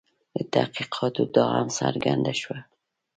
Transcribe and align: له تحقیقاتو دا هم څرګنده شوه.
له 0.35 0.43
تحقیقاتو 0.53 1.21
دا 1.35 1.45
هم 1.55 1.67
څرګنده 1.79 2.33
شوه. 2.41 2.59